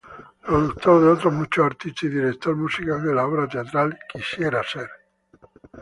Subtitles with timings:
[0.41, 4.89] Productor de otros muchos artistas, y director musical de la obra teatral "Quisiera ser".